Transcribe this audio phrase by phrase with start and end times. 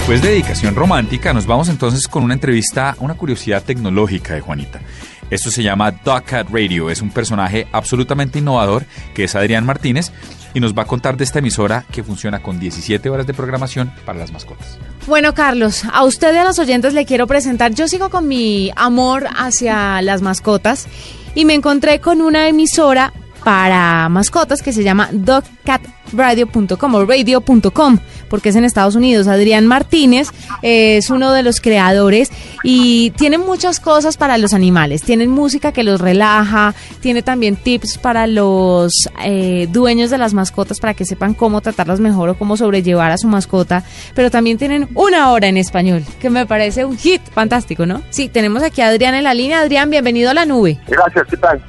[0.00, 4.80] después de dedicación romántica, nos vamos entonces con una entrevista, una curiosidad tecnológica de Juanita.
[5.28, 6.88] Esto se llama Cat Radio.
[6.88, 10.10] Es un personaje absolutamente innovador que es Adrián Martínez
[10.54, 13.92] y nos va a contar de esta emisora que funciona con 17 horas de programación
[14.06, 14.78] para las mascotas.
[15.06, 17.74] Bueno, Carlos, a usted y a los oyentes le quiero presentar.
[17.74, 20.88] Yo sigo con mi amor hacia las mascotas
[21.34, 23.12] y me encontré con una emisora
[23.44, 27.98] para mascotas que se llama dogcatradio.com o radio.com
[28.30, 29.26] porque es en Estados Unidos.
[29.26, 30.28] Adrián Martínez
[30.62, 32.30] es uno de los creadores
[32.62, 35.02] y tiene muchas cosas para los animales.
[35.02, 38.92] Tienen música que los relaja, tiene también tips para los
[39.24, 43.18] eh, dueños de las mascotas para que sepan cómo tratarlas mejor o cómo sobrellevar a
[43.18, 43.82] su mascota,
[44.14, 48.02] pero también tienen una hora en español, que me parece un hit fantástico, ¿no?
[48.10, 49.60] Sí, tenemos aquí a Adrián en la línea.
[49.60, 50.78] Adrián, bienvenido a la nube.
[50.86, 51.60] Gracias, ¿qué tal?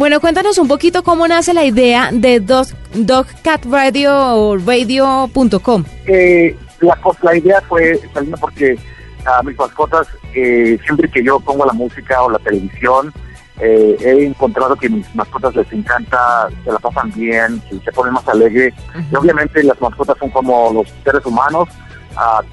[0.00, 5.84] Bueno, cuéntanos un poquito cómo nace la idea de Dog, dogcatradio o radio.com.
[6.06, 8.78] Eh, la, la idea fue saliendo porque
[9.26, 13.12] a mis mascotas, eh, siempre que yo pongo la música o la televisión,
[13.60, 18.26] eh, he encontrado que mis mascotas les encanta, se la pasan bien, se ponen más
[18.26, 18.72] alegre.
[19.12, 21.68] Y obviamente las mascotas son como los seres humanos,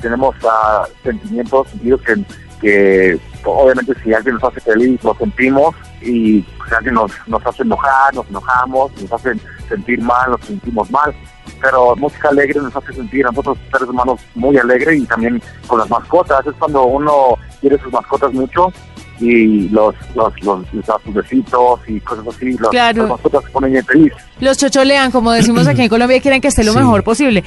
[0.02, 2.24] tenemos uh, sentimientos, sentidos que,
[2.62, 7.64] que obviamente si alguien nos hace feliz, lo sentimos y si alguien nos, nos hace
[7.64, 9.34] enojar, nos enojamos, nos hace
[9.68, 11.14] sentir mal, nos sentimos mal.
[11.62, 15.80] Pero música alegre nos hace sentir a nosotros seres humanos muy alegres y también con
[15.80, 16.46] las mascotas.
[16.46, 18.72] Es cuando uno quiere sus mascotas mucho
[19.20, 23.86] y los los los, los besitos y cosas así, los, las mascotas se ponen bien
[23.86, 24.14] feliz.
[24.40, 27.44] Los chocholean, como decimos aquí en Colombia, quieren que esté lo mejor posible.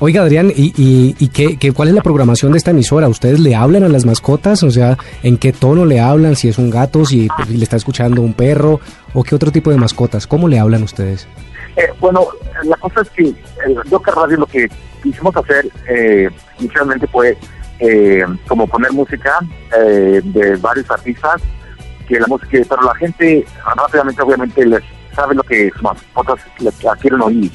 [0.00, 0.72] Oiga, Adrián, ¿y,
[1.18, 3.08] y, qué, cuál es la programación de esta emisora?
[3.08, 4.62] ¿Ustedes le hablan a las mascotas?
[4.62, 6.36] O sea, ¿en qué tono le hablan?
[6.36, 8.80] Si es un gato, si, le está escuchando un perro,
[9.12, 10.26] o qué otro tipo de mascotas.
[10.26, 11.28] ¿Cómo le hablan ustedes?
[11.76, 12.26] Eh, bueno,
[12.64, 13.34] la cosa es que
[13.86, 14.68] Doca Radio lo que
[15.02, 16.28] quisimos hacer eh,
[16.58, 17.36] inicialmente fue
[17.78, 19.38] eh, como poner música
[19.78, 21.40] eh, de varios artistas,
[22.08, 23.44] que la música, pero la gente
[23.76, 24.82] rápidamente obviamente les
[25.14, 26.40] sabe lo que sus mascotas
[27.00, 27.50] quieren oír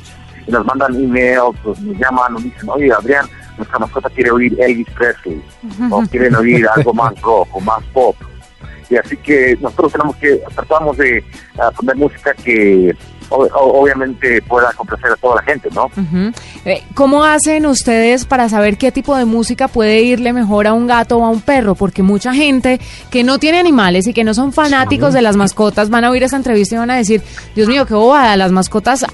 [0.49, 3.25] nos mandan emails, pues, nos llaman, nos dicen, oye Adrián,
[3.57, 5.41] nuestra mascota quiere oír Elvis Presley,
[5.89, 8.15] o quieren oír algo más rock o más pop.
[8.89, 11.23] Y así que nosotros tenemos que, tratamos de
[11.55, 12.95] uh, poner música que
[13.29, 15.91] obviamente pueda complacer a toda la gente, ¿no?
[16.65, 20.87] Eh, ¿Cómo hacen ustedes para saber qué tipo de música puede irle mejor a un
[20.87, 21.75] gato o a un perro?
[21.75, 22.79] Porque mucha gente
[23.11, 26.23] que no tiene animales y que no son fanáticos de las mascotas van a oír
[26.23, 27.21] esa entrevista y van a decir,
[27.55, 29.05] Dios mío, qué bobada, las mascotas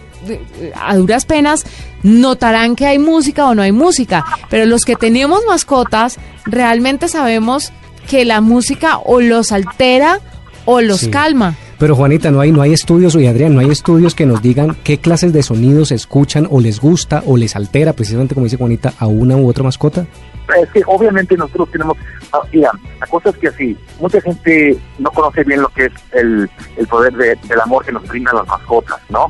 [0.76, 1.66] a duras penas
[2.04, 7.72] notarán que hay música o no hay música, pero los que tenemos mascotas realmente sabemos
[8.08, 10.20] que la música o los altera
[10.66, 11.56] o los calma.
[11.78, 14.78] Pero Juanita, no hay, no hay estudios, y Adrián, no hay estudios que nos digan
[14.84, 18.94] qué clases de sonidos escuchan o les gusta o les altera, precisamente como dice Juanita,
[18.98, 20.06] a una u otra mascota.
[20.62, 21.98] Es que obviamente nosotros tenemos,
[22.32, 26.50] ah, la cosa es que así, mucha gente no conoce bien lo que es el,
[26.78, 29.28] el poder del amor que nos brindan las mascotas, ¿no?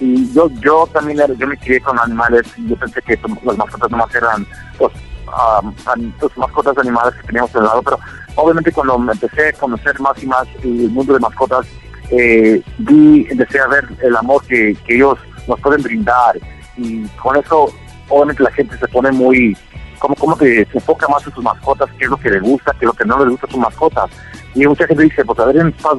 [0.00, 4.14] Y yo yo también yo me crié con animales yo pensé que las mascotas nomás
[4.14, 4.46] eran
[4.78, 4.92] pues,
[5.26, 7.98] um, mascotas animales que teníamos en el lado, pero
[8.36, 11.66] obviamente cuando empecé a conocer más y más el mundo de mascotas,
[12.10, 16.38] eh, vi, empecé a ver el amor que, que ellos nos pueden brindar
[16.76, 17.72] y con eso
[18.08, 19.56] obviamente la gente se pone muy,
[19.98, 22.72] como, como que se enfoca más en sus mascotas, qué es lo que le gusta,
[22.72, 24.10] qué es lo que no le gusta a sus mascotas.
[24.54, 25.94] Y mucha gente dice, pues a ver, en Paz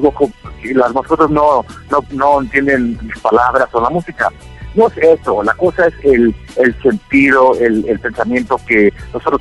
[0.74, 4.28] las mascotas no, no, no entienden mis palabras o la música.
[4.74, 9.40] No es eso, la cosa es el, el sentido, el, el pensamiento que nosotros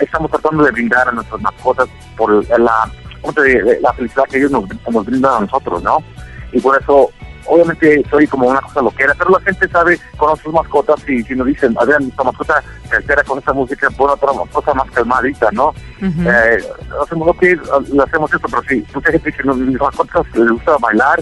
[0.00, 2.90] estamos tratando de brindar a nuestras mascotas por la
[3.80, 5.98] la felicidad que ellos nos, nos brindan a nosotros, ¿no?
[6.52, 7.10] Y por eso,
[7.50, 11.34] obviamente, soy como una cosa loquera, pero la gente sabe, con sus mascotas y si
[11.34, 14.90] nos dicen, a ver, nuestra mascota se altera con esta música, pon otra cosa más
[14.92, 15.74] calmadita, ¿no?
[16.00, 16.64] eh,
[17.02, 17.58] hacemos lo que
[18.06, 21.20] hacemos esto, pero sí, mucha gente dice, mis mascotas les gusta bailar,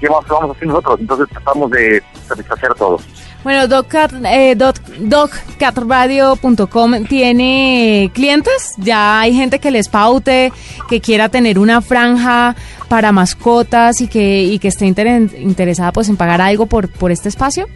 [0.00, 1.00] ¿qué más vamos a hacer nosotros?
[1.00, 3.04] Entonces tratamos de satisfacer a todos.
[3.44, 8.72] Bueno, DocCat, eh, DocCatRadio.com tiene clientes.
[8.78, 10.50] Ya hay gente que les paute,
[10.88, 12.56] que quiera tener una franja
[12.88, 17.28] para mascotas y que, y que esté interesada pues en pagar algo por, por este
[17.28, 17.66] espacio.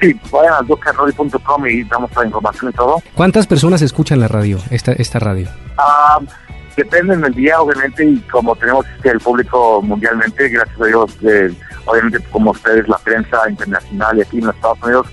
[0.00, 3.02] Sí, vayan a DocCatRadio.com y damos la información y todo.
[3.14, 5.48] ¿Cuántas personas escuchan la radio, esta, esta radio?
[5.78, 6.20] Ah
[6.76, 11.16] depende del día, obviamente, y como tenemos el público mundialmente, gracias a Dios,
[11.86, 15.06] obviamente como ustedes, la prensa internacional y aquí en los Estados Unidos,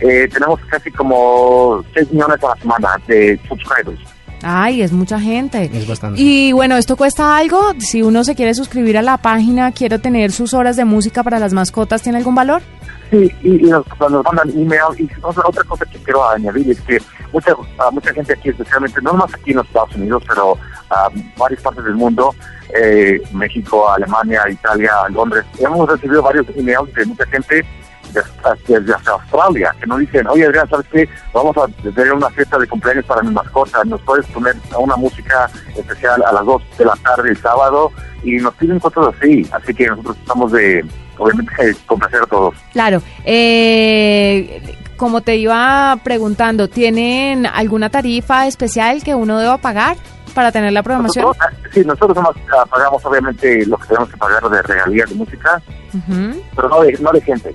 [0.00, 4.00] eh, tenemos casi como 6 millones a la semana de subscribers.
[4.42, 5.70] Ay, es mucha gente.
[5.72, 6.20] Es bastante.
[6.20, 7.74] Y bueno, ¿esto cuesta algo?
[7.78, 11.38] Si uno se quiere suscribir a la página, quiero tener sus horas de música para
[11.38, 12.62] las mascotas, ¿tiene algún valor?
[13.10, 14.98] Sí, y, y nos, nos, mandan email.
[14.98, 16.98] Y otra cosa que quiero añadir es que
[17.32, 21.38] mucha, uh, mucha gente aquí, especialmente, no más aquí en los Estados Unidos, pero uh,
[21.38, 22.34] varias partes del mundo,
[22.74, 27.64] eh, México, Alemania, Italia, Londres, hemos recibido varios emails de mucha gente
[28.12, 31.08] desde, desde Australia, que nos dicen, oye Adrián, ¿sabes qué?
[31.32, 35.48] Vamos a tener una fiesta de cumpleaños para mi mascota, ¿nos puedes poner una música
[35.76, 37.92] especial a las 2 de la tarde el sábado?
[38.22, 40.84] Y nos piden cosas así, así que nosotros estamos de,
[41.16, 42.54] obviamente, complacer a todos.
[42.72, 49.96] Claro, eh, como te iba preguntando, ¿tienen alguna tarifa especial que uno deba pagar?
[50.34, 51.24] para tener la programación?
[51.24, 55.16] Nosotros, sí, nosotros nomás, uh, pagamos obviamente lo que tenemos que pagar de regalías de
[55.16, 55.60] música,
[55.92, 56.42] uh -huh.
[56.54, 57.54] pero no de, no de gente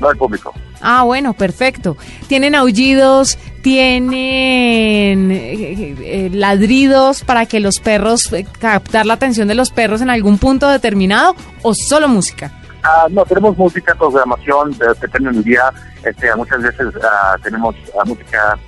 [0.00, 0.52] no al público.
[0.80, 1.96] Ah, bueno, perfecto.
[2.26, 3.38] ¿Tienen aullidos?
[3.62, 10.02] ¿Tienen eh, eh, ladridos para que los perros, eh, captar la atención de los perros
[10.02, 12.52] en algún punto determinado o solo música?
[12.84, 15.72] Uh, no, tenemos música, programación, depende del día.
[16.04, 18.58] Este, muchas veces uh, tenemos uh, música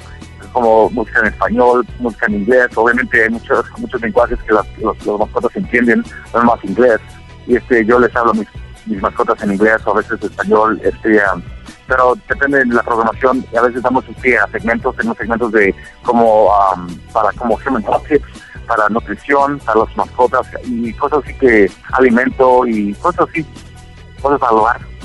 [0.52, 2.68] como música en español, música en inglés.
[2.76, 6.02] Obviamente hay muchos, muchos lenguajes que los, los, los mascotas entienden,
[6.32, 6.98] no más inglés.
[7.46, 8.48] Y este, yo les hablo mis
[8.86, 11.42] mis mascotas en inglés o a veces español, este, um,
[11.86, 15.74] pero depende de la programación y a veces damos este, a segmentos, tenemos segmentos de
[16.02, 18.26] como um, para como human tips,
[18.66, 23.44] para nutrición, para las mascotas y cosas así que alimento y cosas así,
[24.20, 24.95] cosas para el hogar.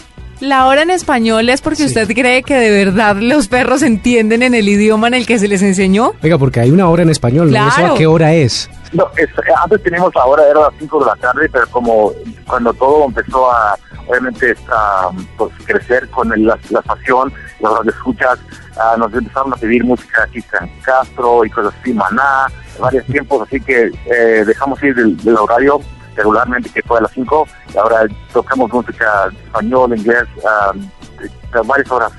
[0.42, 1.86] La hora en español es porque sí.
[1.86, 5.48] usted cree que de verdad los perros entienden en el idioma en el que se
[5.48, 6.14] les enseñó.
[6.24, 7.66] Oiga, porque hay una hora en español, claro.
[7.66, 7.86] ¿no?
[7.86, 8.68] ¿Eso a qué hora es?
[8.92, 9.30] No, es,
[9.64, 12.12] antes teníamos la hora, era las 5 de la tarde, pero como
[12.48, 13.78] cuando todo empezó a,
[14.08, 18.40] obviamente, a pues, crecer con el, la, la pasión, las horas de escuchas,
[18.78, 22.48] uh, nos empezaron a pedir música aquí en Castro y cosas así, Maná,
[22.80, 25.80] varios tiempos, así que eh, dejamos ir del, del, horario
[26.16, 32.12] regularmente que fue a las 5 y ahora tocamos música español, inglés, uh, varias horas.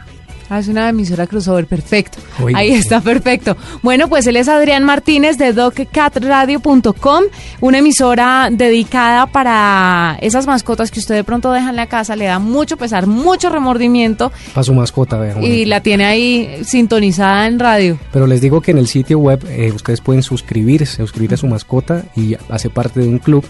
[0.52, 2.18] Ah, es una emisora crossover, perfecto.
[2.42, 3.56] Oye, Ahí está, perfecto.
[3.80, 7.24] Bueno, pues él es Adrián Martínez de doccatradio.com,
[7.62, 12.26] una emisora dedicada para esas mascotas que usted de pronto deja en la casa, le
[12.26, 14.30] da mucho pesar, mucho remordimiento.
[14.52, 15.40] Para su mascota.
[15.40, 17.98] Y la tiene ahí sintonizada en radio.
[18.12, 21.46] Pero les digo que en el sitio web eh, ustedes pueden suscribirse, suscribir a su
[21.46, 23.42] mascota y hace parte de un club.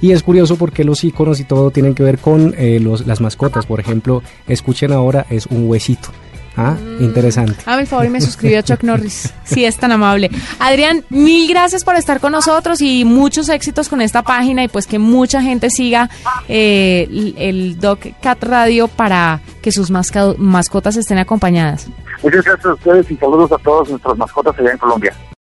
[0.00, 3.20] Y es curioso porque los iconos y todo tienen que ver con eh, los, las
[3.20, 3.66] mascotas.
[3.66, 6.08] Por ejemplo, escuchen ahora, es un huesito.
[6.56, 7.04] Ah, mm.
[7.04, 7.56] interesante.
[7.66, 9.32] A mi favor y me suscribió a Chuck Norris.
[9.44, 10.30] Sí, es tan amable.
[10.58, 14.86] Adrián, mil gracias por estar con nosotros y muchos éxitos con esta página y pues
[14.86, 16.08] que mucha gente siga
[16.48, 21.88] eh, el Doc Cat Radio para que sus mascotas estén acompañadas.
[22.22, 25.14] Muchas gracias a ustedes y saludos a todos nuestros mascotas allá en Colombia.